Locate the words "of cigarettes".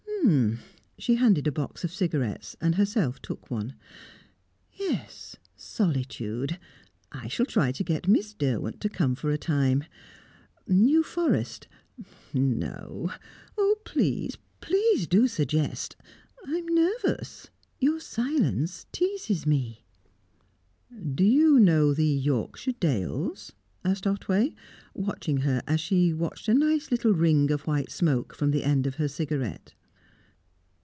1.83-2.55